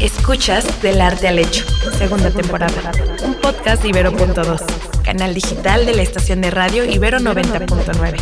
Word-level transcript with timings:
Escuchas 0.00 0.80
Del 0.80 1.02
Arte 1.02 1.28
al 1.28 1.38
Hecho, 1.38 1.66
segunda 1.98 2.30
temporada. 2.30 2.90
Un 3.22 3.34
podcast 3.34 3.82
de 3.82 3.90
Ibero.2, 3.90 5.02
canal 5.02 5.34
digital 5.34 5.84
de 5.84 5.94
la 5.94 6.00
estación 6.00 6.40
de 6.40 6.50
radio 6.50 6.86
Ibero 6.86 7.18
90.9. 7.18 8.16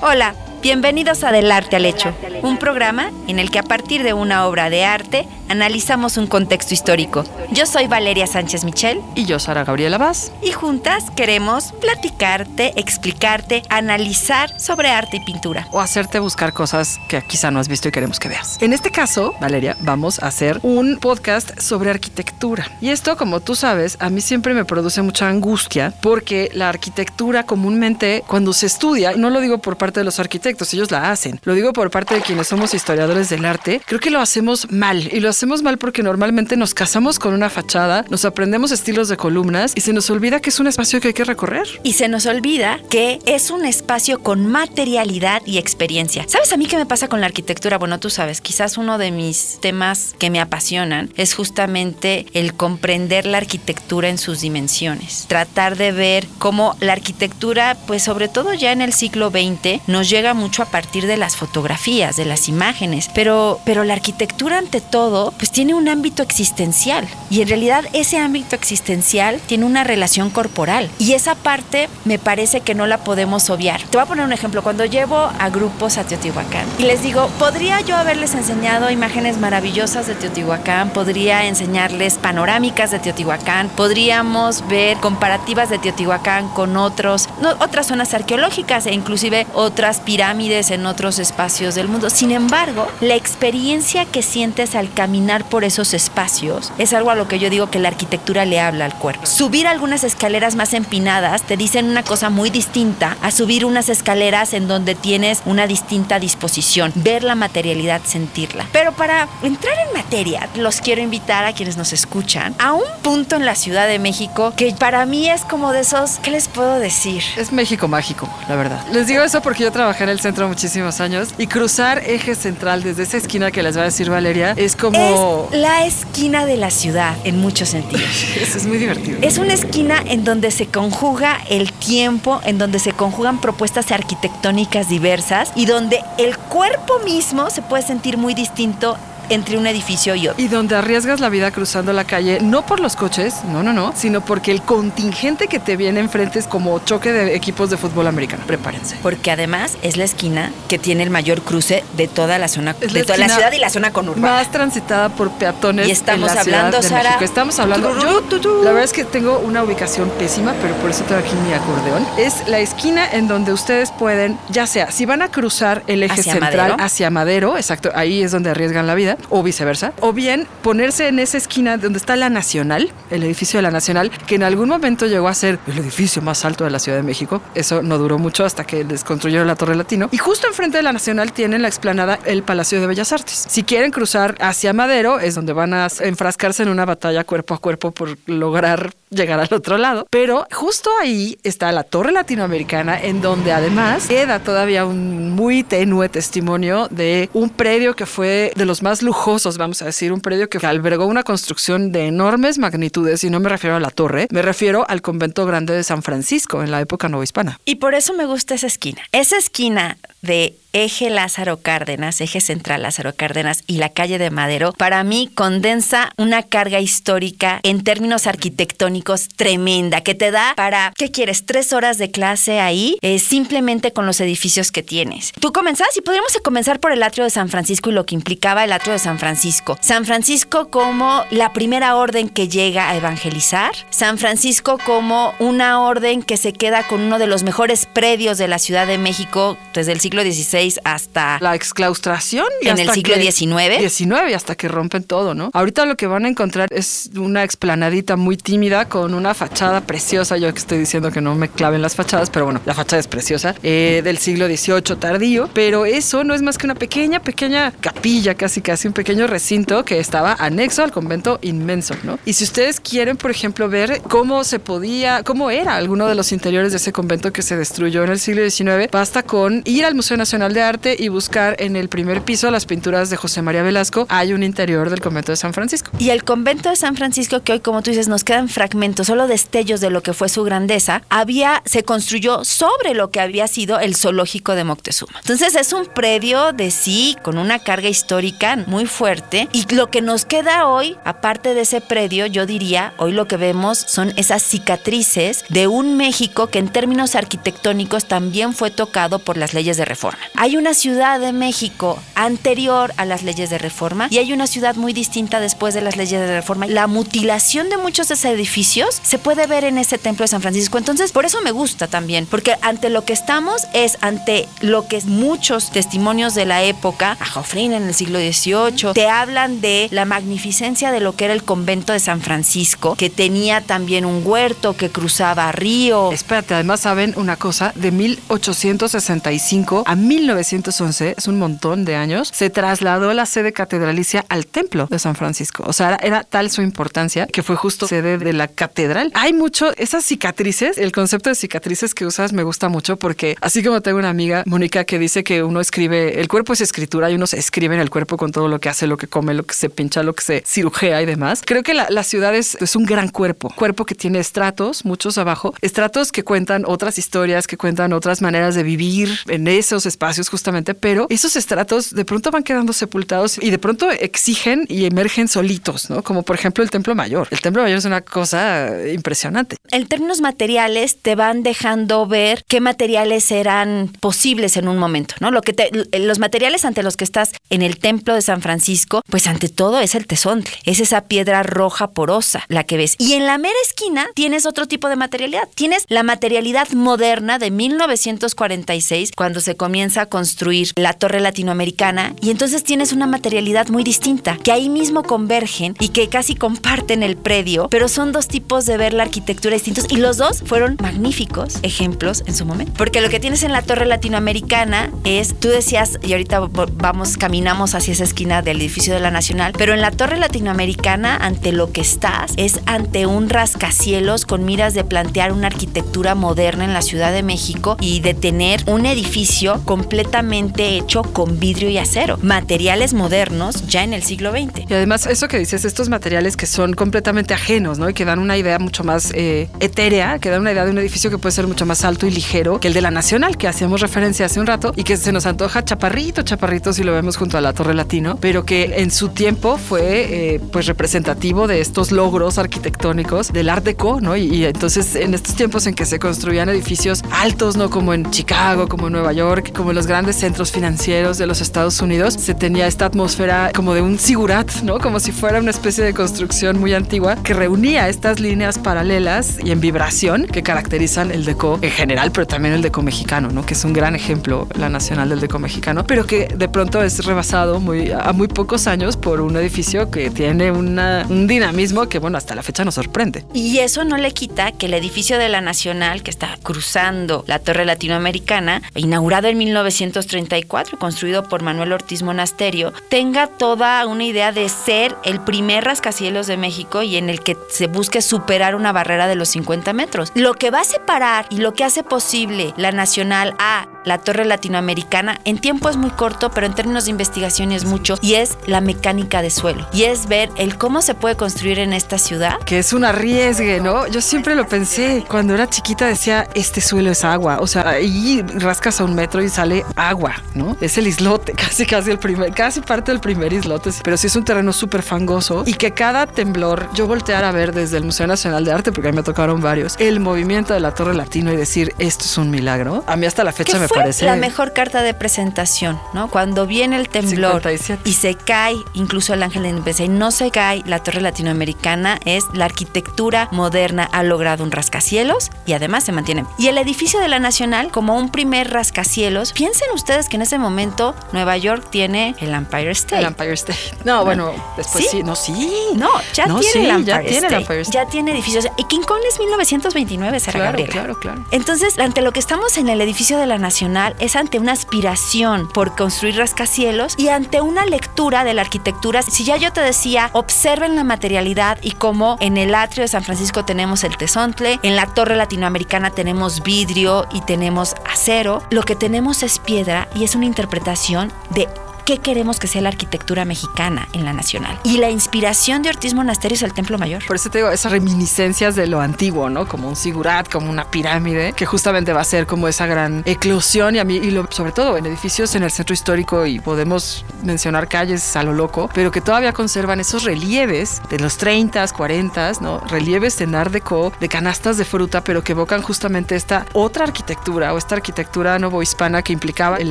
Hola, 0.00 0.36
bienvenidos 0.62 1.24
a 1.24 1.32
Del 1.32 1.50
Arte 1.50 1.74
al 1.74 1.86
Hecho, 1.86 2.14
un 2.42 2.56
programa 2.58 3.10
en 3.26 3.40
el 3.40 3.50
que 3.50 3.58
a 3.58 3.64
partir 3.64 4.04
de 4.04 4.12
una 4.12 4.46
obra 4.46 4.70
de 4.70 4.84
arte 4.84 5.26
analizamos 5.48 6.16
un 6.16 6.26
contexto 6.26 6.74
histórico. 6.74 7.24
Yo 7.52 7.66
soy 7.66 7.86
Valeria 7.86 8.26
Sánchez 8.26 8.64
Michel. 8.64 9.00
Y 9.14 9.24
yo, 9.24 9.38
Sara 9.38 9.64
Gabriela 9.64 9.98
Vaz. 9.98 10.32
Y 10.42 10.52
juntas 10.52 11.04
queremos 11.14 11.72
platicarte, 11.80 12.72
explicarte, 12.76 13.62
analizar 13.68 14.58
sobre 14.58 14.88
arte 14.88 15.18
y 15.18 15.20
pintura. 15.20 15.68
O 15.72 15.80
hacerte 15.80 16.18
buscar 16.18 16.52
cosas 16.52 16.98
que 17.08 17.22
quizá 17.22 17.50
no 17.50 17.60
has 17.60 17.68
visto 17.68 17.88
y 17.88 17.92
queremos 17.92 18.20
que 18.20 18.28
veas. 18.28 18.60
En 18.60 18.72
este 18.72 18.90
caso, 18.90 19.34
Valeria, 19.40 19.76
vamos 19.80 20.22
a 20.22 20.26
hacer 20.26 20.60
un 20.62 20.98
podcast 20.98 21.60
sobre 21.60 21.90
arquitectura. 21.90 22.66
Y 22.80 22.90
esto, 22.90 23.16
como 23.16 23.40
tú 23.40 23.54
sabes, 23.54 23.96
a 24.00 24.10
mí 24.10 24.20
siempre 24.20 24.54
me 24.54 24.64
produce 24.64 25.02
mucha 25.02 25.28
angustia 25.28 25.92
porque 26.02 26.50
la 26.52 26.68
arquitectura 26.68 27.44
comúnmente 27.44 28.24
cuando 28.26 28.52
se 28.52 28.66
estudia, 28.66 29.12
no 29.16 29.30
lo 29.30 29.40
digo 29.40 29.58
por 29.58 29.76
parte 29.76 30.00
de 30.00 30.04
los 30.04 30.18
arquitectos, 30.20 30.72
ellos 30.74 30.90
la 30.90 31.10
hacen, 31.10 31.40
lo 31.44 31.54
digo 31.54 31.72
por 31.72 31.90
parte 31.90 32.14
de 32.14 32.20
quienes 32.20 32.48
somos 32.48 32.74
historiadores 32.74 33.28
del 33.28 33.44
arte, 33.44 33.80
creo 33.84 34.00
que 34.00 34.10
lo 34.10 34.20
hacemos 34.20 34.70
mal 34.70 35.12
y 35.12 35.20
lo 35.20 35.28
hacemos 35.36 35.62
mal 35.62 35.76
porque 35.76 36.02
normalmente 36.02 36.56
nos 36.56 36.72
casamos 36.72 37.18
con 37.18 37.34
una 37.34 37.50
fachada, 37.50 38.06
nos 38.08 38.24
aprendemos 38.24 38.72
estilos 38.72 39.10
de 39.10 39.18
columnas 39.18 39.72
y 39.74 39.82
se 39.82 39.92
nos 39.92 40.08
olvida 40.08 40.40
que 40.40 40.48
es 40.48 40.60
un 40.60 40.66
espacio 40.66 40.98
que 40.98 41.08
hay 41.08 41.14
que 41.14 41.24
recorrer. 41.24 41.68
Y 41.82 41.92
se 41.92 42.08
nos 42.08 42.24
olvida 42.24 42.80
que 42.88 43.18
es 43.26 43.50
un 43.50 43.66
espacio 43.66 44.22
con 44.22 44.46
materialidad 44.46 45.42
y 45.44 45.58
experiencia. 45.58 46.24
¿Sabes 46.26 46.54
a 46.54 46.56
mí 46.56 46.64
qué 46.64 46.78
me 46.78 46.86
pasa 46.86 47.08
con 47.08 47.20
la 47.20 47.26
arquitectura? 47.26 47.76
Bueno, 47.76 48.00
tú 48.00 48.08
sabes, 48.08 48.40
quizás 48.40 48.78
uno 48.78 48.96
de 48.96 49.10
mis 49.10 49.58
temas 49.60 50.14
que 50.18 50.30
me 50.30 50.40
apasionan 50.40 51.12
es 51.16 51.34
justamente 51.34 52.24
el 52.32 52.54
comprender 52.54 53.26
la 53.26 53.36
arquitectura 53.36 54.08
en 54.08 54.16
sus 54.16 54.40
dimensiones. 54.40 55.26
Tratar 55.28 55.76
de 55.76 55.92
ver 55.92 56.26
cómo 56.38 56.76
la 56.80 56.94
arquitectura, 56.94 57.76
pues 57.86 58.02
sobre 58.02 58.28
todo 58.28 58.54
ya 58.54 58.72
en 58.72 58.80
el 58.80 58.94
siglo 58.94 59.28
XX, 59.28 59.86
nos 59.86 60.08
llega 60.08 60.32
mucho 60.32 60.62
a 60.62 60.70
partir 60.70 61.06
de 61.06 61.18
las 61.18 61.36
fotografías, 61.36 62.16
de 62.16 62.24
las 62.24 62.48
imágenes, 62.48 63.10
pero, 63.14 63.60
pero 63.66 63.84
la 63.84 63.92
arquitectura 63.92 64.56
ante 64.56 64.80
todo 64.80 65.25
pues 65.32 65.50
tiene 65.50 65.74
un 65.74 65.88
ámbito 65.88 66.22
existencial. 66.22 67.06
Y 67.30 67.42
en 67.42 67.48
realidad 67.48 67.84
ese 67.92 68.18
ámbito 68.18 68.54
existencial 68.54 69.40
tiene 69.46 69.64
una 69.64 69.84
relación 69.84 70.30
corporal. 70.30 70.90
Y 70.98 71.12
esa 71.12 71.34
parte 71.34 71.88
me 72.04 72.18
parece 72.18 72.60
que 72.60 72.74
no 72.74 72.86
la 72.86 72.98
podemos 72.98 73.50
obviar. 73.50 73.82
Te 73.82 73.96
voy 73.96 74.04
a 74.04 74.06
poner 74.06 74.24
un 74.24 74.32
ejemplo. 74.32 74.62
Cuando 74.62 74.84
llevo 74.84 75.16
a 75.16 75.50
grupos 75.50 75.98
a 75.98 76.04
Teotihuacán 76.04 76.66
y 76.78 76.82
les 76.82 77.02
digo, 77.02 77.28
¿podría 77.38 77.80
yo 77.80 77.96
haberles 77.96 78.34
enseñado 78.34 78.90
imágenes 78.90 79.38
maravillosas 79.38 80.06
de 80.06 80.14
Teotihuacán? 80.14 80.90
¿Podría 80.90 81.46
enseñarles 81.46 82.14
panorámicas 82.14 82.90
de 82.90 82.98
Teotihuacán? 82.98 83.68
¿Podríamos 83.70 84.66
ver 84.68 84.98
comparativas 84.98 85.70
de 85.70 85.78
Teotihuacán 85.78 86.48
con 86.48 86.76
otros, 86.76 87.28
otras 87.60 87.86
zonas 87.86 88.14
arqueológicas 88.14 88.86
e 88.86 88.92
inclusive 88.92 89.46
otras 89.54 90.00
pirámides 90.00 90.70
en 90.70 90.86
otros 90.86 91.18
espacios 91.18 91.74
del 91.74 91.88
mundo? 91.88 92.10
Sin 92.10 92.30
embargo, 92.30 92.86
la 93.00 93.14
experiencia 93.14 94.04
que 94.04 94.22
sientes 94.22 94.74
al 94.74 94.92
caminar 94.92 95.15
por 95.48 95.64
esos 95.64 95.94
espacios 95.94 96.72
es 96.78 96.92
algo 96.92 97.10
a 97.10 97.14
lo 97.14 97.26
que 97.26 97.38
yo 97.38 97.48
digo 97.48 97.70
que 97.70 97.78
la 97.78 97.88
arquitectura 97.88 98.44
le 98.44 98.60
habla 98.60 98.84
al 98.84 98.94
cuerpo. 98.94 99.24
Subir 99.24 99.66
algunas 99.66 100.04
escaleras 100.04 100.56
más 100.56 100.74
empinadas 100.74 101.42
te 101.42 101.56
dicen 101.56 101.86
una 101.86 102.02
cosa 102.02 102.28
muy 102.28 102.50
distinta 102.50 103.16
a 103.22 103.30
subir 103.30 103.64
unas 103.64 103.88
escaleras 103.88 104.52
en 104.52 104.68
donde 104.68 104.94
tienes 104.94 105.40
una 105.46 105.66
distinta 105.66 106.18
disposición, 106.18 106.92
ver 106.96 107.24
la 107.24 107.34
materialidad, 107.34 108.02
sentirla. 108.04 108.66
Pero 108.72 108.92
para 108.92 109.26
entrar 109.42 109.74
en 109.86 109.94
materia, 109.94 110.48
los 110.56 110.82
quiero 110.82 111.00
invitar 111.00 111.44
a 111.46 111.54
quienes 111.54 111.78
nos 111.78 111.94
escuchan 111.94 112.54
a 112.58 112.74
un 112.74 112.84
punto 113.02 113.36
en 113.36 113.46
la 113.46 113.54
Ciudad 113.54 113.88
de 113.88 113.98
México 113.98 114.52
que 114.54 114.74
para 114.78 115.06
mí 115.06 115.30
es 115.30 115.42
como 115.42 115.72
de 115.72 115.80
esos, 115.80 116.18
¿qué 116.22 116.30
les 116.30 116.48
puedo 116.48 116.78
decir? 116.78 117.22
Es 117.36 117.52
México 117.52 117.88
mágico, 117.88 118.28
la 118.48 118.56
verdad. 118.56 118.84
Les 118.92 119.06
digo 119.06 119.22
eso 119.22 119.40
porque 119.40 119.62
yo 119.62 119.72
trabajé 119.72 120.04
en 120.04 120.10
el 120.10 120.20
centro 120.20 120.46
muchísimos 120.46 121.00
años 121.00 121.30
y 121.38 121.46
cruzar 121.46 122.02
eje 122.06 122.34
central 122.34 122.82
desde 122.82 123.04
esa 123.04 123.16
esquina 123.16 123.50
que 123.50 123.62
les 123.62 123.76
va 123.76 123.82
a 123.82 123.86
decir 123.86 124.10
Valeria 124.10 124.52
es 124.56 124.76
como 124.76 125.05
es 125.08 125.58
la 125.58 125.86
esquina 125.86 126.46
de 126.46 126.56
la 126.56 126.70
ciudad 126.70 127.16
en 127.24 127.40
muchos 127.40 127.70
sentidos. 127.70 128.02
Eso 128.40 128.58
es 128.58 128.66
muy 128.66 128.78
divertido. 128.78 129.18
Es 129.22 129.38
una 129.38 129.54
esquina 129.54 130.02
en 130.06 130.24
donde 130.24 130.50
se 130.50 130.66
conjuga 130.66 131.38
el 131.48 131.72
tiempo, 131.72 132.40
en 132.44 132.58
donde 132.58 132.78
se 132.78 132.92
conjugan 132.92 133.40
propuestas 133.40 133.90
arquitectónicas 133.92 134.88
diversas 134.88 135.52
y 135.54 135.66
donde 135.66 136.00
el 136.18 136.36
cuerpo 136.36 136.98
mismo 137.04 137.50
se 137.50 137.62
puede 137.62 137.82
sentir 137.82 138.18
muy 138.18 138.34
distinto 138.34 138.96
entre 139.28 139.58
un 139.58 139.66
edificio 139.66 140.14
y 140.14 140.28
otro. 140.28 140.42
Y 140.42 140.48
donde 140.48 140.76
arriesgas 140.76 141.20
la 141.20 141.28
vida 141.28 141.50
cruzando 141.50 141.92
la 141.92 142.04
calle, 142.04 142.38
no 142.40 142.64
por 142.64 142.80
los 142.80 142.96
coches, 142.96 143.44
no, 143.44 143.62
no, 143.62 143.72
no, 143.72 143.92
sino 143.96 144.24
porque 144.24 144.50
el 144.50 144.62
contingente 144.62 145.48
que 145.48 145.58
te 145.58 145.76
viene 145.76 146.00
enfrente 146.00 146.38
es 146.38 146.46
como 146.46 146.78
choque 146.80 147.12
de 147.12 147.34
equipos 147.34 147.70
de 147.70 147.76
fútbol 147.76 148.06
americano. 148.06 148.44
Prepárense. 148.46 148.96
Porque 149.02 149.30
además 149.30 149.76
es 149.82 149.96
la 149.96 150.04
esquina 150.04 150.52
que 150.68 150.78
tiene 150.78 151.02
el 151.02 151.10
mayor 151.10 151.42
cruce 151.42 151.84
de 151.96 152.08
toda 152.08 152.38
la 152.38 152.48
zona, 152.48 152.74
de 152.74 153.02
toda 153.04 153.18
la 153.18 153.28
ciudad 153.28 153.52
y 153.52 153.58
la 153.58 153.70
zona 153.70 153.92
conurbana. 153.92 154.34
Más 154.36 154.50
transitada 154.50 155.08
por 155.08 155.30
peatones. 155.32 155.88
Y 155.88 155.90
estamos 155.90 156.30
hablando, 156.30 156.82
Sara. 156.82 157.18
Estamos 157.20 157.58
hablando. 157.58 157.96
Yo, 158.00 158.22
la 158.62 158.70
verdad 158.70 158.84
es 158.84 158.92
que 158.92 159.04
tengo 159.04 159.38
una 159.38 159.62
ubicación 159.62 160.10
pésima, 160.10 160.54
pero 160.62 160.74
por 160.76 160.90
eso 160.90 161.04
tengo 161.04 161.20
aquí 161.20 161.34
mi 161.46 161.52
acordeón. 161.52 162.06
Es 162.18 162.46
la 162.48 162.58
esquina 162.58 163.08
en 163.10 163.28
donde 163.28 163.52
ustedes 163.52 163.90
pueden, 163.90 164.38
ya 164.48 164.66
sea, 164.66 164.90
si 164.90 165.06
van 165.06 165.22
a 165.22 165.28
cruzar 165.28 165.82
el 165.86 166.02
eje 166.02 166.22
central 166.22 166.76
hacia 166.78 167.10
Madero, 167.10 167.56
exacto, 167.56 167.90
ahí 167.94 168.22
es 168.22 168.30
donde 168.30 168.50
arriesgan 168.50 168.86
la 168.86 168.94
vida 168.94 169.15
o 169.30 169.42
viceversa, 169.42 169.92
o 170.00 170.12
bien 170.12 170.46
ponerse 170.62 171.08
en 171.08 171.18
esa 171.18 171.38
esquina 171.38 171.76
donde 171.76 171.98
está 171.98 172.16
la 172.16 172.30
Nacional, 172.30 172.92
el 173.10 173.22
edificio 173.22 173.58
de 173.58 173.62
la 173.62 173.70
Nacional, 173.70 174.10
que 174.26 174.34
en 174.34 174.42
algún 174.42 174.68
momento 174.68 175.06
llegó 175.06 175.28
a 175.28 175.34
ser 175.34 175.58
el 175.66 175.78
edificio 175.78 176.22
más 176.22 176.44
alto 176.44 176.64
de 176.64 176.70
la 176.70 176.78
Ciudad 176.78 176.98
de 176.98 177.02
México. 177.02 177.42
Eso 177.54 177.82
no 177.82 177.98
duró 177.98 178.18
mucho 178.18 178.44
hasta 178.44 178.64
que 178.64 178.84
desconstruyeron 178.84 179.46
la 179.46 179.56
Torre 179.56 179.76
Latino. 179.76 180.08
Y 180.12 180.18
justo 180.18 180.46
enfrente 180.46 180.78
de 180.78 180.82
la 180.82 180.92
Nacional 180.92 181.32
tienen 181.32 181.62
la 181.62 181.68
explanada 181.68 182.18
el 182.24 182.42
Palacio 182.42 182.80
de 182.80 182.86
Bellas 182.86 183.12
Artes. 183.12 183.46
Si 183.48 183.62
quieren 183.62 183.90
cruzar 183.90 184.36
hacia 184.40 184.72
Madero, 184.72 185.20
es 185.20 185.34
donde 185.34 185.52
van 185.52 185.74
a 185.74 185.88
enfrascarse 186.00 186.62
en 186.62 186.68
una 186.68 186.84
batalla 186.84 187.24
cuerpo 187.24 187.54
a 187.54 187.58
cuerpo 187.58 187.90
por 187.90 188.16
lograr 188.26 188.92
llegar 189.10 189.40
al 189.40 189.52
otro 189.52 189.78
lado. 189.78 190.06
Pero 190.10 190.46
justo 190.52 190.90
ahí 191.00 191.38
está 191.42 191.72
la 191.72 191.84
Torre 191.84 192.12
Latinoamericana, 192.12 193.00
en 193.00 193.20
donde 193.20 193.52
además 193.52 194.06
queda 194.06 194.40
todavía 194.40 194.84
un 194.84 195.30
muy 195.30 195.62
tenue 195.62 196.08
testimonio 196.08 196.88
de 196.90 197.30
un 197.32 197.50
predio 197.50 197.94
que 197.94 198.06
fue 198.06 198.52
de 198.56 198.64
los 198.64 198.82
más 198.82 199.02
lujosos, 199.06 199.56
vamos 199.56 199.80
a 199.80 199.86
decir, 199.86 200.12
un 200.12 200.20
predio 200.20 200.50
que 200.50 200.64
albergó 200.66 201.06
una 201.06 201.22
construcción 201.22 201.92
de 201.92 202.08
enormes 202.08 202.58
magnitudes, 202.58 203.24
y 203.24 203.30
no 203.30 203.40
me 203.40 203.48
refiero 203.48 203.76
a 203.76 203.80
la 203.80 203.90
torre, 203.90 204.26
me 204.30 204.42
refiero 204.42 204.84
al 204.88 205.00
convento 205.00 205.46
grande 205.46 205.74
de 205.74 205.82
San 205.82 206.02
Francisco 206.02 206.62
en 206.62 206.70
la 206.70 206.80
época 206.80 207.08
novohispana. 207.08 207.58
Y 207.64 207.76
por 207.76 207.94
eso 207.94 208.12
me 208.12 208.26
gusta 208.26 208.54
esa 208.54 208.66
esquina. 208.66 209.00
Esa 209.12 209.38
esquina 209.38 209.96
de 210.26 210.56
eje 210.84 211.08
Lázaro 211.08 211.62
Cárdenas, 211.62 212.20
eje 212.20 212.40
central 212.40 212.82
Lázaro 212.82 213.14
Cárdenas 213.14 213.64
y 213.66 213.78
la 213.78 213.88
calle 213.88 214.18
de 214.18 214.30
Madero, 214.30 214.72
para 214.72 215.02
mí 215.04 215.30
condensa 215.34 216.12
una 216.18 216.42
carga 216.42 216.80
histórica 216.80 217.60
en 217.62 217.82
términos 217.82 218.26
arquitectónicos 218.26 219.28
tremenda, 219.28 220.02
que 220.02 220.14
te 220.14 220.30
da 220.30 220.52
para, 220.54 220.92
¿qué 220.96 221.10
quieres? 221.10 221.46
Tres 221.46 221.72
horas 221.72 221.96
de 221.96 222.10
clase 222.10 222.60
ahí, 222.60 222.98
eh, 223.00 223.18
simplemente 223.18 223.92
con 223.92 224.04
los 224.04 224.20
edificios 224.20 224.70
que 224.70 224.82
tienes. 224.82 225.32
Tú 225.40 225.50
comenzás 225.52 225.96
y 225.96 226.02
podríamos 226.02 226.36
comenzar 226.44 226.78
por 226.78 226.92
el 226.92 227.02
atrio 227.02 227.24
de 227.24 227.30
San 227.30 227.48
Francisco 227.48 227.88
y 227.88 227.94
lo 227.94 228.04
que 228.04 228.14
implicaba 228.14 228.64
el 228.64 228.72
atrio 228.72 228.92
de 228.92 228.98
San 228.98 229.18
Francisco. 229.18 229.78
San 229.80 230.04
Francisco 230.04 230.68
como 230.68 231.24
la 231.30 231.54
primera 231.54 231.96
orden 231.96 232.28
que 232.28 232.48
llega 232.48 232.90
a 232.90 232.96
evangelizar, 232.96 233.72
San 233.88 234.18
Francisco 234.18 234.78
como 234.84 235.34
una 235.38 235.80
orden 235.80 236.22
que 236.22 236.36
se 236.36 236.52
queda 236.52 236.86
con 236.86 237.00
uno 237.00 237.18
de 237.18 237.26
los 237.26 237.44
mejores 237.44 237.86
predios 237.86 238.36
de 238.36 238.48
la 238.48 238.58
Ciudad 238.58 238.86
de 238.86 238.98
México 238.98 239.56
desde 239.72 239.92
el 239.92 240.00
siglo 240.00 240.15
XVI 240.22 240.74
hasta... 240.84 241.38
La 241.40 241.54
exclaustración. 241.54 242.46
Y 242.62 242.68
en 242.68 242.78
el 242.78 242.90
siglo 242.90 243.14
XIX. 243.14 243.90
XIX, 243.90 244.34
hasta 244.34 244.54
que 244.54 244.68
rompen 244.68 245.04
todo, 245.04 245.34
¿no? 245.34 245.50
Ahorita 245.52 245.86
lo 245.86 245.96
que 245.96 246.06
van 246.06 246.24
a 246.24 246.28
encontrar 246.28 246.68
es 246.72 247.10
una 247.16 247.44
explanadita 247.44 248.16
muy 248.16 248.36
tímida 248.36 248.88
con 248.88 249.14
una 249.14 249.34
fachada 249.34 249.80
preciosa. 249.82 250.36
Yo 250.36 250.52
que 250.52 250.58
estoy 250.58 250.78
diciendo 250.78 251.10
que 251.10 251.20
no 251.20 251.34
me 251.34 251.48
claven 251.48 251.82
las 251.82 251.94
fachadas, 251.94 252.30
pero 252.30 252.44
bueno, 252.44 252.60
la 252.64 252.74
fachada 252.74 253.00
es 253.00 253.08
preciosa. 253.08 253.54
Eh, 253.62 254.00
del 254.04 254.18
siglo 254.18 254.46
XVIII 254.46 254.96
tardío. 254.96 255.48
Pero 255.52 255.86
eso 255.86 256.24
no 256.24 256.34
es 256.34 256.42
más 256.42 256.58
que 256.58 256.66
una 256.66 256.74
pequeña, 256.74 257.20
pequeña 257.20 257.72
capilla, 257.72 258.34
casi 258.34 258.60
casi 258.60 258.88
un 258.88 258.94
pequeño 258.94 259.26
recinto 259.26 259.84
que 259.84 259.98
estaba 259.98 260.34
anexo 260.38 260.82
al 260.82 260.92
convento 260.92 261.38
inmenso, 261.42 261.94
¿no? 262.02 262.18
Y 262.24 262.34
si 262.34 262.44
ustedes 262.44 262.80
quieren, 262.80 263.16
por 263.16 263.30
ejemplo, 263.30 263.68
ver 263.68 264.00
cómo 264.08 264.44
se 264.44 264.58
podía, 264.58 265.22
cómo 265.22 265.50
era 265.50 265.76
alguno 265.76 266.06
de 266.06 266.14
los 266.14 266.32
interiores 266.32 266.72
de 266.72 266.78
ese 266.78 266.92
convento 266.92 267.32
que 267.32 267.42
se 267.42 267.56
destruyó 267.56 268.04
en 268.04 268.10
el 268.10 268.18
siglo 268.18 268.48
XIX, 268.48 268.90
basta 268.90 269.22
con 269.22 269.62
ir 269.64 269.84
al 269.84 269.94
Museo 269.96 270.16
Nacional 270.16 270.52
de 270.54 270.62
Arte 270.62 270.96
y 270.98 271.08
buscar 271.08 271.56
en 271.58 271.74
el 271.74 271.88
primer 271.88 272.22
piso 272.22 272.50
las 272.50 272.66
pinturas 272.66 273.10
de 273.10 273.16
José 273.16 273.42
María 273.42 273.62
Velasco. 273.62 274.06
Hay 274.08 274.32
un 274.32 274.42
interior 274.42 274.90
del 274.90 275.00
convento 275.00 275.32
de 275.32 275.36
San 275.36 275.52
Francisco. 275.52 275.90
Y 275.98 276.10
el 276.10 276.22
convento 276.22 276.70
de 276.70 276.76
San 276.76 276.94
Francisco, 276.94 277.42
que 277.42 277.52
hoy, 277.52 277.60
como 277.60 277.82
tú 277.82 277.90
dices, 277.90 278.08
nos 278.08 278.22
quedan 278.22 278.48
fragmentos, 278.48 279.08
solo 279.08 279.26
destellos 279.26 279.80
de 279.80 279.90
lo 279.90 280.02
que 280.02 280.12
fue 280.12 280.28
su 280.28 280.44
grandeza, 280.44 281.02
había, 281.08 281.62
se 281.64 281.82
construyó 281.82 282.44
sobre 282.44 282.94
lo 282.94 283.10
que 283.10 283.20
había 283.20 283.48
sido 283.48 283.80
el 283.80 283.96
zoológico 283.96 284.54
de 284.54 284.64
Moctezuma. 284.64 285.18
Entonces 285.20 285.54
es 285.56 285.72
un 285.72 285.86
predio 285.86 286.52
de 286.52 286.70
sí, 286.70 287.16
con 287.22 287.38
una 287.38 287.58
carga 287.58 287.88
histórica 287.88 288.56
muy 288.66 288.86
fuerte. 288.86 289.48
Y 289.52 289.64
lo 289.74 289.90
que 289.90 290.02
nos 290.02 290.24
queda 290.26 290.66
hoy, 290.66 290.96
aparte 291.04 291.54
de 291.54 291.62
ese 291.62 291.80
predio, 291.80 292.26
yo 292.26 292.44
diría, 292.44 292.92
hoy 292.98 293.12
lo 293.12 293.26
que 293.26 293.36
vemos 293.38 293.78
son 293.78 294.12
esas 294.16 294.42
cicatrices 294.42 295.44
de 295.48 295.66
un 295.66 295.96
México 295.96 296.48
que 296.48 296.58
en 296.58 296.68
términos 296.68 297.14
arquitectónicos 297.14 298.06
también 298.06 298.52
fue 298.52 298.70
tocado 298.70 299.18
por 299.18 299.38
las 299.38 299.54
leyes 299.54 299.78
de 299.78 299.85
reforma. 299.86 300.20
Hay 300.34 300.56
una 300.56 300.74
ciudad 300.74 301.18
de 301.18 301.32
México 301.32 301.98
anterior 302.14 302.92
a 302.98 303.06
las 303.06 303.22
leyes 303.22 303.48
de 303.48 303.56
reforma 303.56 304.08
y 304.10 304.18
hay 304.18 304.32
una 304.32 304.46
ciudad 304.46 304.76
muy 304.76 304.92
distinta 304.92 305.40
después 305.40 305.72
de 305.72 305.80
las 305.80 305.96
leyes 305.96 306.20
de 306.20 306.34
reforma. 306.34 306.66
La 306.66 306.86
mutilación 306.86 307.70
de 307.70 307.78
muchos 307.78 308.08
de 308.08 308.14
esos 308.14 308.26
edificios 308.26 309.00
se 309.02 309.18
puede 309.18 309.46
ver 309.46 309.64
en 309.64 309.78
ese 309.78 309.96
templo 309.96 310.24
de 310.24 310.28
San 310.28 310.42
Francisco. 310.42 310.76
Entonces, 310.76 311.12
por 311.12 311.24
eso 311.24 311.40
me 311.40 311.52
gusta 311.52 311.86
también, 311.86 312.26
porque 312.26 312.56
ante 312.60 312.90
lo 312.90 313.04
que 313.04 313.12
estamos 313.12 313.66
es 313.72 313.96
ante 314.02 314.48
lo 314.60 314.86
que 314.86 315.00
muchos 315.06 315.70
testimonios 315.70 316.34
de 316.34 316.46
la 316.46 316.62
época, 316.62 317.16
a 317.20 317.26
Jofrín 317.26 317.72
en 317.72 317.84
el 317.84 317.94
siglo 317.94 318.18
XVIII, 318.18 318.92
te 318.94 319.08
hablan 319.08 319.60
de 319.60 319.88
la 319.90 320.04
magnificencia 320.04 320.90
de 320.90 321.00
lo 321.00 321.14
que 321.14 321.26
era 321.26 321.34
el 321.34 321.44
convento 321.44 321.92
de 321.92 322.00
San 322.00 322.20
Francisco, 322.20 322.94
que 322.96 323.10
tenía 323.10 323.60
también 323.60 324.04
un 324.04 324.22
huerto 324.24 324.76
que 324.76 324.90
cruzaba 324.90 325.52
río. 325.52 326.12
Espérate, 326.12 326.54
además 326.54 326.80
saben 326.80 327.14
una 327.16 327.36
cosa, 327.36 327.72
de 327.74 327.90
1865 327.90 329.75
a 329.86 329.96
1911, 329.96 331.14
es 331.16 331.28
un 331.28 331.38
montón 331.38 331.84
de 331.84 331.96
años, 331.96 332.30
se 332.32 332.50
trasladó 332.50 333.12
la 333.12 333.26
sede 333.26 333.52
catedralicia 333.52 334.24
al 334.28 334.46
templo 334.46 334.86
de 334.90 334.98
San 334.98 335.14
Francisco. 335.14 335.64
O 335.66 335.72
sea, 335.72 335.96
era, 336.02 336.24
tal 336.24 336.50
su 336.50 336.62
importancia 336.62 337.26
que 337.26 337.42
fue 337.42 337.56
justo 337.56 337.86
sede 337.86 338.18
de 338.18 338.32
la 338.32 338.48
catedral. 338.48 339.10
Hay 339.14 339.32
mucho, 339.32 339.76
esas 339.76 340.04
cicatrices, 340.04 340.78
el 340.78 340.92
concepto 340.92 341.30
de 341.30 341.34
cicatrices 341.34 341.94
que 341.94 342.06
usas 342.06 342.32
me 342.32 342.42
gusta 342.42 342.68
mucho 342.68 342.96
porque 342.96 343.36
así 343.40 343.62
como 343.62 343.80
tengo 343.80 343.98
una 343.98 344.10
amiga, 344.10 344.42
Mónica, 344.46 344.84
que 344.84 344.98
dice 344.98 345.24
que 345.24 345.42
uno 345.42 345.60
escribe, 345.60 346.20
el 346.20 346.28
cuerpo 346.28 346.52
es 346.52 346.60
escritura 346.60 347.10
y 347.10 347.14
uno 347.14 347.26
se 347.26 347.38
escribe 347.38 347.74
en 347.74 347.80
el 347.80 347.90
cuerpo 347.90 348.16
con 348.16 348.32
todo 348.32 348.48
lo 348.48 348.60
que 348.60 348.68
hace, 348.68 348.86
lo 348.86 348.96
que 348.96 349.06
come, 349.06 349.34
lo 349.34 349.44
que 349.44 349.54
se 349.54 349.70
pincha, 349.70 350.02
lo 350.02 350.14
que 350.14 350.22
se 350.22 350.42
cirujea 350.46 351.02
y 351.02 351.06
demás. 351.06 351.42
Creo 351.44 351.62
que 351.62 351.74
la, 351.74 352.02
ciudad 352.02 352.34
es, 352.34 352.56
es, 352.60 352.76
un 352.76 352.84
gran 352.84 353.08
cuerpo, 353.08 353.50
cuerpo 353.54 353.84
que 353.84 353.94
tiene 353.94 354.18
estratos, 354.18 354.84
muchos 354.84 355.18
abajo, 355.18 355.54
estratos 355.60 356.12
que 356.12 356.22
cuentan 356.22 356.64
otras 356.66 356.98
historias, 356.98 357.46
que 357.46 357.56
cuentan 357.56 357.92
otras 357.92 358.22
maneras 358.22 358.54
de 358.54 358.62
vivir 358.62 359.18
en 359.26 359.48
esos 359.66 359.86
espacios 359.86 360.28
justamente, 360.28 360.74
pero 360.74 361.06
esos 361.10 361.36
estratos 361.36 361.94
de 361.94 362.04
pronto 362.04 362.30
van 362.30 362.42
quedando 362.42 362.72
sepultados 362.72 363.38
y 363.38 363.50
de 363.50 363.58
pronto 363.58 363.90
exigen 363.90 364.66
y 364.68 364.86
emergen 364.86 365.28
solitos, 365.28 365.90
¿no? 365.90 366.02
Como 366.02 366.22
por 366.22 366.36
ejemplo 366.36 366.64
el 366.64 366.70
Templo 366.70 366.94
Mayor. 366.94 367.28
El 367.30 367.40
Templo 367.40 367.62
Mayor 367.62 367.78
es 367.78 367.84
una 367.84 368.00
cosa 368.00 368.70
impresionante. 368.92 369.56
En 369.70 369.86
términos 369.86 370.20
materiales 370.20 370.98
te 371.02 371.14
van 371.14 371.42
dejando 371.42 372.06
ver 372.06 372.44
qué 372.48 372.60
materiales 372.60 373.30
eran 373.30 373.90
posibles 374.00 374.56
en 374.56 374.68
un 374.68 374.78
momento, 374.78 375.14
¿no? 375.20 375.30
Lo 375.30 375.42
que 375.42 375.52
te, 375.52 375.70
los 375.98 376.18
materiales 376.18 376.64
ante 376.64 376.82
los 376.82 376.96
que 376.96 377.04
estás 377.04 377.32
en 377.50 377.62
el 377.62 377.78
Templo 377.78 378.14
de 378.14 378.22
San 378.22 378.40
Francisco, 378.42 379.02
pues 379.08 379.26
ante 379.26 379.48
todo 379.48 379.80
es 379.80 379.94
el 379.94 380.06
tesontle, 380.06 380.56
es 380.64 380.80
esa 380.80 381.02
piedra 381.02 381.42
roja 381.42 381.90
porosa 381.90 382.44
la 382.48 382.64
que 382.64 382.76
ves. 382.76 382.94
Y 382.98 383.14
en 383.14 383.26
la 383.26 383.38
mera 383.38 383.54
esquina 383.64 384.06
tienes 384.14 384.46
otro 384.46 384.66
tipo 384.66 384.88
de 384.88 384.96
materialidad, 384.96 385.48
tienes 385.54 385.84
la 385.88 386.02
materialidad 386.02 386.70
moderna 386.70 387.38
de 387.38 387.50
1946 387.50 389.12
cuando 389.16 389.40
se 389.40 389.55
comienza 389.56 390.02
a 390.02 390.06
construir 390.06 390.72
la 390.76 390.92
torre 390.92 391.20
latinoamericana 391.20 392.14
y 392.20 392.30
entonces 392.30 392.64
tienes 392.64 392.92
una 392.92 393.06
materialidad 393.06 393.68
muy 393.68 393.84
distinta 393.84 394.36
que 394.42 394.52
ahí 394.52 394.68
mismo 394.68 395.02
convergen 395.02 395.74
y 395.80 395.88
que 395.88 396.08
casi 396.08 396.34
comparten 396.34 397.02
el 397.02 397.16
predio, 397.16 397.68
pero 397.70 397.88
son 397.88 398.12
dos 398.12 398.28
tipos 398.28 398.66
de 398.66 398.76
ver 398.76 398.92
la 398.92 399.04
arquitectura 399.04 399.54
distintos 399.54 399.86
y 399.88 399.96
los 399.96 400.16
dos 400.16 400.42
fueron 400.44 400.76
magníficos 400.80 401.58
ejemplos 401.62 402.22
en 402.26 402.34
su 402.34 402.44
momento. 402.44 402.72
Porque 402.76 403.00
lo 403.00 403.08
que 403.08 403.20
tienes 403.20 403.42
en 403.42 403.52
la 403.52 403.62
torre 403.62 403.86
latinoamericana 403.86 404.90
es, 405.04 405.38
tú 405.38 405.48
decías, 405.48 405.98
y 406.02 406.12
ahorita 406.12 406.40
vamos, 406.74 407.16
caminamos 407.16 407.74
hacia 407.74 407.92
esa 407.92 408.04
esquina 408.04 408.42
del 408.42 408.60
edificio 408.60 408.94
de 408.94 409.00
la 409.00 409.10
Nacional, 409.10 409.52
pero 409.56 409.74
en 409.74 409.80
la 409.80 409.90
torre 409.90 410.18
latinoamericana, 410.18 411.16
ante 411.16 411.52
lo 411.52 411.72
que 411.72 411.80
estás, 411.80 412.32
es 412.36 412.60
ante 412.66 413.06
un 413.06 413.28
rascacielos 413.28 414.26
con 414.26 414.44
miras 414.44 414.74
de 414.74 414.84
plantear 414.84 415.32
una 415.32 415.46
arquitectura 415.46 416.14
moderna 416.14 416.64
en 416.64 416.72
la 416.72 416.82
Ciudad 416.82 417.12
de 417.12 417.22
México 417.22 417.76
y 417.80 418.00
de 418.00 418.14
tener 418.14 418.62
un 418.66 418.86
edificio 418.86 419.45
completamente 419.64 420.76
hecho 420.76 421.02
con 421.02 421.38
vidrio 421.38 421.68
y 421.68 421.78
acero, 421.78 422.18
materiales 422.22 422.94
modernos 422.94 423.66
ya 423.66 423.84
en 423.84 423.92
el 423.92 424.02
siglo 424.02 424.32
XX. 424.32 424.68
Y 424.68 424.74
además, 424.74 425.06
eso 425.06 425.28
que 425.28 425.38
dices, 425.38 425.64
estos 425.64 425.88
materiales 425.88 426.36
que 426.36 426.46
son 426.46 426.74
completamente 426.74 427.34
ajenos, 427.34 427.78
¿no? 427.78 427.88
Y 427.88 427.94
que 427.94 428.04
dan 428.04 428.18
una 428.18 428.36
idea 428.36 428.58
mucho 428.58 428.84
más 428.84 429.12
eh, 429.14 429.48
etérea, 429.60 430.18
que 430.18 430.30
dan 430.30 430.40
una 430.40 430.52
idea 430.52 430.64
de 430.64 430.70
un 430.70 430.78
edificio 430.78 431.10
que 431.10 431.18
puede 431.18 431.32
ser 431.32 431.46
mucho 431.46 431.66
más 431.66 431.84
alto 431.84 432.06
y 432.06 432.10
ligero 432.10 432.60
que 432.60 432.68
el 432.68 432.74
de 432.74 432.80
la 432.80 432.90
Nacional, 432.90 433.36
que 433.36 433.48
hacíamos 433.48 433.80
referencia 433.80 434.26
hace 434.26 434.40
un 434.40 434.46
rato 434.46 434.72
y 434.76 434.84
que 434.84 434.96
se 434.96 435.12
nos 435.12 435.26
antoja 435.26 435.64
chaparrito, 435.64 436.22
chaparrito 436.22 436.72
si 436.72 436.82
lo 436.82 436.92
vemos 436.92 437.16
junto 437.16 437.38
a 437.38 437.40
la 437.40 437.52
Torre 437.52 437.74
Latino, 437.74 438.18
pero 438.20 438.44
que 438.44 438.74
en 438.78 438.90
su 438.90 439.10
tiempo 439.10 439.58
fue 439.58 440.34
eh, 440.34 440.40
pues 440.52 440.66
representativo 440.66 441.46
de 441.46 441.60
estos 441.60 441.92
logros 441.92 442.38
arquitectónicos 442.38 443.32
del 443.32 443.48
Art 443.48 443.64
Deco, 443.64 444.00
¿no? 444.00 444.16
Y, 444.16 444.44
entonces 444.44 444.94
en 444.94 445.14
estos 445.14 445.34
tiempos 445.34 445.66
en 445.66 445.74
que 445.74 445.84
se 445.84 445.98
construían 445.98 446.48
edificios 446.48 447.02
altos, 447.10 447.56
¿no? 447.56 447.68
Como 447.70 447.92
en 447.92 448.10
Chicago, 448.10 448.68
como 448.68 448.86
en 448.86 448.94
Nueva 448.94 449.12
York, 449.12 449.35
como 449.42 449.70
en 449.70 449.76
los 449.76 449.86
grandes 449.86 450.16
centros 450.16 450.52
financieros 450.52 451.18
de 451.18 451.26
los 451.26 451.40
Estados 451.40 451.80
Unidos, 451.80 452.14
se 452.14 452.34
tenía 452.34 452.66
esta 452.66 452.86
atmósfera 452.86 453.50
como 453.54 453.74
de 453.74 453.82
un 453.82 453.98
sigurat, 453.98 454.50
¿no? 454.62 454.78
Como 454.78 455.00
si 455.00 455.12
fuera 455.12 455.38
una 455.40 455.50
especie 455.50 455.84
de 455.84 455.94
construcción 455.94 456.58
muy 456.58 456.74
antigua 456.74 457.16
que 457.22 457.34
reunía 457.34 457.88
estas 457.88 458.20
líneas 458.20 458.58
paralelas 458.58 459.38
y 459.44 459.50
en 459.50 459.60
vibración 459.60 460.26
que 460.26 460.42
caracterizan 460.42 461.10
el 461.10 461.24
deco 461.24 461.58
en 461.62 461.70
general, 461.70 462.12
pero 462.12 462.26
también 462.26 462.54
el 462.54 462.62
deco 462.62 462.82
mexicano, 462.82 463.28
¿no? 463.30 463.44
Que 463.44 463.54
es 463.54 463.64
un 463.64 463.72
gran 463.72 463.94
ejemplo, 463.94 464.48
la 464.54 464.68
nacional 464.68 465.08
del 465.08 465.20
deco 465.20 465.38
mexicano, 465.38 465.86
pero 465.86 466.06
que 466.06 466.28
de 466.28 466.48
pronto 466.48 466.82
es 466.82 467.04
rebasado 467.04 467.60
muy, 467.60 467.90
a 467.92 468.12
muy 468.12 468.28
pocos 468.28 468.66
años 468.66 468.96
por 468.96 469.20
un 469.20 469.36
edificio 469.36 469.90
que 469.90 470.10
tiene 470.10 470.50
un 470.50 471.26
dinamismo 471.26 471.88
que, 471.88 471.98
bueno, 471.98 472.18
hasta 472.18 472.34
la 472.34 472.42
fecha 472.42 472.64
nos 472.64 472.74
sorprende. 472.74 473.24
Y 473.34 473.58
eso 473.58 473.84
no 473.84 473.96
le 473.96 474.12
quita 474.12 474.52
que 474.52 474.66
el 474.66 474.74
edificio 474.74 475.18
de 475.18 475.28
la 475.28 475.40
Nacional, 475.40 476.02
que 476.02 476.10
está 476.10 476.36
cruzando 476.42 477.24
la 477.26 477.38
Torre 477.38 477.64
Latinoamericana, 477.64 478.62
inaugurado 478.74 479.25
en 479.28 479.38
1934, 479.38 480.78
construido 480.78 481.24
por 481.24 481.42
Manuel 481.42 481.72
Ortiz 481.72 482.02
Monasterio, 482.02 482.72
tenga 482.88 483.26
toda 483.26 483.84
una 483.86 484.04
idea 484.04 484.32
de 484.32 484.48
ser 484.48 484.96
el 485.04 485.20
primer 485.20 485.64
rascacielos 485.64 486.26
de 486.26 486.36
México 486.36 486.82
y 486.82 486.96
en 486.96 487.10
el 487.10 487.20
que 487.20 487.36
se 487.50 487.66
busque 487.66 488.02
superar 488.02 488.54
una 488.54 488.72
barrera 488.72 489.06
de 489.06 489.14
los 489.14 489.28
50 489.30 489.72
metros. 489.72 490.12
Lo 490.14 490.34
que 490.34 490.50
va 490.50 490.60
a 490.60 490.64
separar 490.64 491.26
y 491.30 491.38
lo 491.38 491.54
que 491.54 491.64
hace 491.64 491.82
posible 491.82 492.54
la 492.56 492.72
Nacional 492.72 493.34
a 493.38 493.68
la 493.84 493.98
Torre 493.98 494.24
Latinoamericana 494.24 495.20
en 495.24 495.38
tiempo 495.38 495.68
es 495.68 495.76
muy 495.76 495.90
corto, 495.90 496.30
pero 496.30 496.46
en 496.46 496.54
términos 496.54 496.84
de 496.84 496.90
investigación 496.90 497.52
es 497.52 497.64
mucho, 497.64 497.96
y 498.02 498.14
es 498.14 498.36
la 498.46 498.60
mecánica 498.60 499.22
de 499.22 499.30
suelo. 499.30 499.66
Y 499.72 499.84
es 499.84 500.08
ver 500.08 500.28
el 500.36 500.58
cómo 500.58 500.82
se 500.82 500.94
puede 500.94 501.16
construir 501.16 501.60
en 501.60 501.72
esta 501.72 501.98
ciudad. 501.98 502.38
Que 502.40 502.58
es 502.58 502.72
un 502.72 502.84
arriesgue, 502.84 503.60
¿no? 503.60 503.86
Yo 503.86 504.00
siempre 504.00 504.34
lo 504.34 504.48
pensé. 504.48 505.04
Cuando 505.08 505.34
era 505.34 505.48
chiquita 505.48 505.86
decía, 505.86 506.26
este 506.34 506.60
suelo 506.60 506.90
es 506.90 507.04
agua. 507.04 507.38
O 507.40 507.46
sea, 507.46 507.68
ahí 507.68 508.24
rascas 508.34 508.80
a 508.80 508.84
un 508.84 508.94
metro 508.94 509.05
y 509.14 509.28
sale 509.28 509.64
agua, 509.76 510.14
¿no? 510.34 510.56
Es 510.60 510.78
el 510.78 510.86
islote, 510.86 511.32
casi, 511.36 511.66
casi 511.66 511.90
el 511.90 511.98
primer, 511.98 512.32
casi 512.32 512.60
parte 512.60 512.92
del 512.92 513.00
primer 513.00 513.32
islote. 513.32 513.70
Pero 513.82 513.96
sí 513.96 514.06
es 514.08 514.16
un 514.16 514.24
terreno 514.24 514.52
súper 514.52 514.82
fangoso 514.82 515.42
y 515.46 515.54
que 515.54 515.72
cada 515.72 516.06
temblor, 516.06 516.68
yo 516.74 516.86
voltear 516.86 517.24
a 517.24 517.32
ver 517.32 517.52
desde 517.52 517.78
el 517.78 517.84
Museo 517.84 518.06
Nacional 518.06 518.44
de 518.44 518.52
Arte, 518.52 518.72
porque 518.72 518.88
a 518.88 518.92
mí 518.92 518.96
me 518.96 519.02
tocaron 519.02 519.40
varios, 519.40 519.76
el 519.78 520.00
movimiento 520.00 520.54
de 520.54 520.60
la 520.60 520.72
Torre 520.72 520.94
Latino 520.94 521.32
y 521.32 521.36
decir, 521.36 521.74
esto 521.78 522.04
es 522.04 522.18
un 522.18 522.30
milagro. 522.30 522.84
A 522.86 522.96
mí 522.96 523.06
hasta 523.06 523.24
la 523.24 523.32
fecha 523.32 523.58
me 523.58 523.68
parece... 523.68 524.04
La 524.04 524.16
mejor 524.16 524.52
carta 524.52 524.82
de 524.82 524.94
presentación, 524.94 525.78
¿no? 525.92 526.08
Cuando 526.08 526.46
viene 526.46 526.76
el 526.76 526.88
temblor 526.88 527.42
y 527.84 527.92
se 527.92 528.14
cae, 528.14 528.56
incluso 528.74 529.14
el 529.14 529.22
ángel 529.22 529.42
de 529.42 529.48
independencia, 529.50 529.84
y 529.84 529.88
no 529.88 530.10
se 530.10 530.30
cae 530.30 530.62
la 530.66 530.82
torre 530.82 531.00
latinoamericana, 531.00 531.98
es 532.04 532.24
la 532.34 532.44
arquitectura 532.44 533.28
moderna 533.32 533.88
ha 533.92 534.02
logrado 534.02 534.44
un 534.44 534.50
rascacielos 534.50 535.30
y 535.46 535.52
además 535.52 535.84
se 535.84 535.92
mantiene. 535.92 536.24
Y 536.38 536.48
el 536.48 536.58
edificio 536.58 537.00
de 537.00 537.08
la 537.08 537.18
Nacional, 537.18 537.70
como 537.70 537.96
un 537.96 538.10
primer 538.10 538.50
rascacielos, 538.50 538.95
piensen 539.34 539.68
ustedes 539.74 540.08
que 540.08 540.16
en 540.16 540.22
ese 540.22 540.38
momento 540.38 540.94
Nueva 541.12 541.36
York 541.36 541.68
tiene 541.70 542.14
el 542.20 542.34
Empire 542.34 542.70
State. 542.70 543.00
El 543.00 543.06
Empire 543.06 543.32
State. 543.34 543.58
No, 543.84 544.04
bueno, 544.04 544.32
después 544.56 544.88
sí, 544.90 545.02
no, 545.02 545.14
sí. 545.14 545.50
No, 545.74 545.90
ya 546.12 546.26
tiene 546.26 546.64
el 546.64 546.70
Empire 546.70 547.18
State. 547.18 547.64
Ya 547.70 547.86
tiene 547.86 548.12
edificios. 548.12 548.46
Y 548.56 548.64
King 548.64 548.80
Kong 548.80 549.00
es 549.08 549.18
1929, 549.18 550.20
Sara 550.20 550.32
claro, 550.32 550.50
Gabriela. 550.50 550.72
Claro, 550.72 550.98
claro. 550.98 551.24
Entonces, 551.30 551.78
ante 551.78 552.02
lo 552.02 552.12
que 552.12 552.20
estamos 552.20 552.56
en 552.58 552.68
el 552.68 552.80
edificio 552.80 553.18
de 553.18 553.26
la 553.26 553.38
Nacional, 553.38 553.94
es 553.98 554.16
ante 554.16 554.38
una 554.38 554.52
aspiración 554.52 555.48
por 555.48 555.76
construir 555.76 556.16
rascacielos 556.16 556.94
y 556.96 557.08
ante 557.08 557.40
una 557.40 557.66
lectura 557.66 558.24
de 558.24 558.34
la 558.34 558.42
arquitectura. 558.42 559.02
Si 559.02 559.24
ya 559.24 559.36
yo 559.36 559.52
te 559.52 559.60
decía, 559.60 560.10
observen 560.12 560.76
la 560.76 560.84
materialidad 560.84 561.58
y 561.62 561.72
cómo 561.72 562.16
en 562.20 562.36
el 562.36 562.54
atrio 562.54 562.82
de 562.82 562.88
San 562.88 563.04
Francisco 563.04 563.44
tenemos 563.44 563.84
el 563.84 563.96
tesontle, 563.96 564.58
en 564.62 564.76
la 564.76 564.86
torre 564.86 565.16
latinoamericana 565.16 565.90
tenemos 565.90 566.42
vidrio 566.42 567.06
y 567.12 567.20
tenemos 567.22 567.74
acero, 567.84 568.42
lo 568.50 568.62
que 568.62 568.76
tenemos 568.86 569.24
es 569.24 569.40
piedra 569.40 569.88
y 569.96 570.04
es 570.04 570.14
una 570.14 570.26
interpretación 570.26 571.10
de 571.30 571.48
qué 571.86 571.98
queremos 571.98 572.40
que 572.40 572.48
sea 572.48 572.60
la 572.62 572.68
arquitectura 572.68 573.24
mexicana 573.24 573.88
en 573.92 574.04
la 574.04 574.12
nacional. 574.12 574.58
Y 574.64 574.78
la 574.78 574.90
inspiración 574.90 575.62
de 575.62 575.68
Ortiz 575.68 575.94
Monasterio 575.94 576.34
es 576.34 576.42
el 576.42 576.52
Templo 576.52 576.78
Mayor. 576.78 577.06
Por 577.06 577.14
eso 577.14 577.30
te 577.30 577.38
digo, 577.38 577.50
esas 577.50 577.70
reminiscencias 577.70 578.56
de 578.56 578.66
lo 578.66 578.80
antiguo, 578.80 579.30
¿no? 579.30 579.46
Como 579.46 579.68
un 579.68 579.76
sigurat, 579.76 580.28
como 580.28 580.50
una 580.50 580.68
pirámide, 580.68 581.32
que 581.32 581.46
justamente 581.46 581.92
va 581.92 582.00
a 582.00 582.04
ser 582.04 582.26
como 582.26 582.48
esa 582.48 582.66
gran 582.66 583.04
eclosión 583.06 583.76
y 583.76 583.78
a 583.78 583.84
mí, 583.84 583.94
y 583.96 584.10
lo, 584.10 584.26
sobre 584.30 584.50
todo 584.50 584.76
en 584.76 584.84
edificios 584.86 585.36
en 585.36 585.44
el 585.44 585.52
centro 585.52 585.74
histórico 585.74 586.26
y 586.26 586.40
podemos 586.40 587.04
mencionar 587.22 587.68
calles 587.68 588.16
a 588.16 588.24
lo 588.24 588.32
loco, 588.32 588.68
pero 588.74 588.90
que 588.90 589.00
todavía 589.00 589.32
conservan 589.32 589.78
esos 589.78 590.02
relieves 590.02 590.82
de 590.90 590.98
los 590.98 591.20
30s, 591.20 591.72
40s, 591.72 592.40
¿no? 592.40 592.58
Relieves 592.66 593.16
de 593.16 593.36
Art 593.36 593.52
de 593.52 594.08
canastas 594.08 594.56
de 594.56 594.64
fruta, 594.64 595.04
pero 595.04 595.22
que 595.22 595.32
evocan 595.32 595.62
justamente 595.62 596.16
esta 596.16 596.46
otra 596.52 596.84
arquitectura 596.84 597.54
o 597.54 597.58
esta 597.58 597.76
arquitectura 597.76 598.40
novohispana 598.40 599.02
que 599.02 599.12
implicaba 599.12 599.58
el 599.58 599.70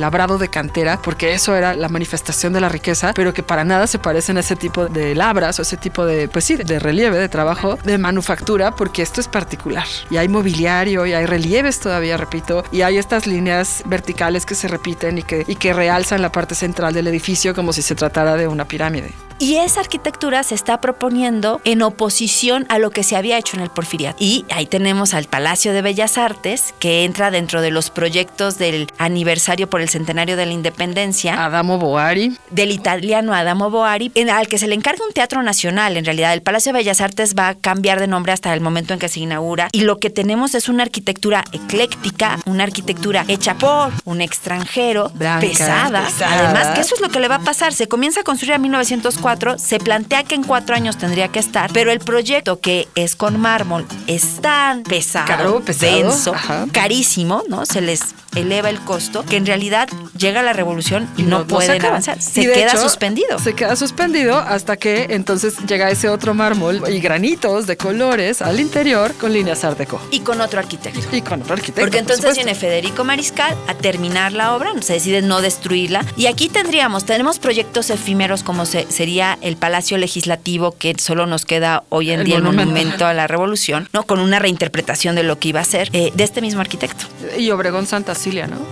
labrado 0.00 0.38
de 0.38 0.48
cantera, 0.48 0.98
porque 1.02 1.34
eso 1.34 1.54
era 1.54 1.74
la 1.74 1.90
manifestación 1.90 2.05
manifestación 2.06 2.52
de 2.52 2.60
la 2.60 2.68
riqueza, 2.68 3.12
pero 3.14 3.34
que 3.34 3.42
para 3.42 3.64
nada 3.64 3.88
se 3.88 3.98
parecen 3.98 4.36
a 4.36 4.40
ese 4.40 4.54
tipo 4.54 4.86
de 4.86 5.16
labras 5.16 5.58
o 5.58 5.62
ese 5.62 5.76
tipo 5.76 6.06
de, 6.06 6.28
pues 6.28 6.44
sí, 6.44 6.54
de 6.54 6.78
relieve, 6.78 7.18
de 7.18 7.28
trabajo, 7.28 7.78
de 7.82 7.98
manufactura, 7.98 8.70
porque 8.70 9.02
esto 9.02 9.20
es 9.20 9.26
particular. 9.26 9.86
Y 10.08 10.16
hay 10.16 10.28
mobiliario 10.28 11.04
y 11.04 11.14
hay 11.14 11.26
relieves 11.26 11.80
todavía, 11.80 12.16
repito, 12.16 12.64
y 12.70 12.82
hay 12.82 12.96
estas 12.98 13.26
líneas 13.26 13.82
verticales 13.86 14.46
que 14.46 14.54
se 14.54 14.68
repiten 14.68 15.18
y 15.18 15.24
que, 15.24 15.44
y 15.48 15.56
que 15.56 15.72
realzan 15.72 16.22
la 16.22 16.30
parte 16.30 16.54
central 16.54 16.94
del 16.94 17.08
edificio 17.08 17.54
como 17.56 17.72
si 17.72 17.82
se 17.82 17.96
tratara 17.96 18.36
de 18.36 18.46
una 18.46 18.66
pirámide. 18.66 19.12
Y 19.38 19.56
esa 19.56 19.80
arquitectura 19.80 20.42
se 20.42 20.54
está 20.54 20.80
proponiendo 20.80 21.60
en 21.64 21.82
oposición 21.82 22.64
a 22.70 22.78
lo 22.78 22.90
que 22.90 23.02
se 23.02 23.16
había 23.16 23.36
hecho 23.36 23.56
en 23.56 23.62
el 23.62 23.68
Porfiriato. 23.68 24.16
Y 24.18 24.46
ahí 24.50 24.64
tenemos 24.64 25.12
al 25.12 25.26
Palacio 25.26 25.74
de 25.74 25.82
Bellas 25.82 26.16
Artes, 26.16 26.74
que 26.78 27.04
entra 27.04 27.30
dentro 27.30 27.60
de 27.60 27.70
los 27.70 27.90
proyectos 27.90 28.56
del 28.56 28.86
aniversario 28.96 29.68
por 29.68 29.82
el 29.82 29.90
centenario 29.90 30.38
de 30.38 30.46
la 30.46 30.52
independencia. 30.52 31.44
Adamo 31.44 31.78
Boari. 31.78 32.38
Del 32.50 32.70
italiano 32.70 33.34
Adamo 33.34 33.70
Boari, 33.70 34.10
en, 34.14 34.30
al 34.30 34.48
que 34.48 34.56
se 34.56 34.68
le 34.68 34.74
encarga 34.74 35.04
un 35.04 35.12
teatro 35.12 35.42
nacional. 35.42 35.98
En 35.98 36.06
realidad, 36.06 36.32
el 36.32 36.40
Palacio 36.40 36.72
de 36.72 36.78
Bellas 36.78 37.02
Artes 37.02 37.34
va 37.38 37.48
a 37.48 37.54
cambiar 37.54 38.00
de 38.00 38.06
nombre 38.06 38.32
hasta 38.32 38.54
el 38.54 38.62
momento 38.62 38.94
en 38.94 39.00
que 39.00 39.10
se 39.10 39.20
inaugura. 39.20 39.68
Y 39.72 39.82
lo 39.82 39.98
que 39.98 40.08
tenemos 40.08 40.54
es 40.54 40.70
una 40.70 40.82
arquitectura 40.82 41.44
ecléctica, 41.52 42.38
una 42.46 42.64
arquitectura 42.64 43.26
hecha 43.28 43.54
por 43.54 43.92
un 44.06 44.22
extranjero, 44.22 45.12
pesada. 45.40 46.08
Además, 46.26 46.68
que 46.74 46.80
eso 46.80 46.94
es 46.94 47.02
lo 47.02 47.10
que 47.10 47.20
le 47.20 47.28
va 47.28 47.36
a 47.36 47.40
pasar. 47.40 47.74
Se 47.74 47.86
comienza 47.86 48.20
a 48.20 48.22
construir 48.22 48.54
en 48.54 48.62
1940 48.62 49.25
se 49.58 49.78
plantea 49.78 50.22
que 50.22 50.34
en 50.34 50.44
cuatro 50.44 50.76
años 50.76 50.96
tendría 50.96 51.28
que 51.28 51.40
estar, 51.40 51.72
pero 51.72 51.90
el 51.90 51.98
proyecto 51.98 52.60
que 52.60 52.88
es 52.94 53.16
con 53.16 53.40
mármol 53.40 53.84
es 54.06 54.40
tan 54.40 54.82
pesado, 54.82 55.62
denso, 55.80 56.32
carísimo, 56.72 57.42
¿no? 57.48 57.66
Se 57.66 57.80
les 57.80 58.14
eleva 58.36 58.70
el 58.70 58.78
costo, 58.80 59.24
que 59.24 59.36
en 59.36 59.46
realidad 59.46 59.88
llega 60.16 60.42
la 60.42 60.52
revolución 60.52 61.08
y, 61.16 61.22
no, 61.22 61.46
pueden 61.46 61.84
avanzar. 61.84 62.20
Se 62.20 62.42
queda 62.42 62.76
suspendido. 62.76 63.38
Se 63.38 63.54
queda 63.54 63.76
suspendido 63.76 64.36
hasta 64.36 64.76
que 64.76 65.06
entonces 65.10 65.56
llega 65.66 65.90
ese 65.90 66.08
otro 66.08 66.34
mármol 66.34 66.82
y 66.88 67.00
granitos 67.00 67.66
de 67.66 67.76
colores 67.76 68.42
al 68.42 68.60
interior 68.60 69.14
con 69.14 69.32
líneas 69.32 69.64
art 69.64 69.80
Y 70.10 70.20
con 70.20 70.40
otro 70.40 70.60
arquitecto. 70.60 71.00
Y 71.16 71.22
con 71.22 71.42
otro 71.42 71.54
arquitecto. 71.54 71.80
Porque 71.80 71.98
entonces 71.98 72.34
viene 72.34 72.54
Federico 72.54 73.04
Mariscal 73.04 73.56
a 73.66 73.74
terminar 73.74 74.32
la 74.32 74.54
obra, 74.54 74.72
se 74.80 74.94
decide 74.94 75.22
no 75.22 75.40
destruirla. 75.40 76.04
Y 76.16 76.26
aquí 76.26 76.48
tendríamos, 76.48 77.04
tenemos 77.04 77.38
proyectos 77.38 77.90
efímeros 77.90 78.42
como 78.42 78.66
sería 78.66 79.15
el 79.40 79.56
Palacio 79.56 79.98
Legislativo, 79.98 80.72
que 80.72 80.94
solo 80.98 81.26
nos 81.26 81.44
queda 81.44 81.84
hoy 81.88 82.10
en 82.10 82.24
día 82.24 82.36
el 82.36 82.42
monumento 82.42 83.06
a 83.06 83.14
la 83.14 83.26
revolución, 83.26 83.88
¿no? 83.92 84.04
Con 84.04 84.20
una 84.20 84.38
reinterpretación 84.38 85.14
de 85.14 85.22
lo 85.22 85.38
que 85.38 85.48
iba 85.48 85.60
a 85.60 85.64
ser, 85.64 85.88
eh, 85.92 86.10
de 86.14 86.24
este 86.24 86.40
mismo 86.40 86.60
arquitecto. 86.60 87.06
Y 87.38 87.50
Obregón 87.50 87.86
Santa 87.86 88.14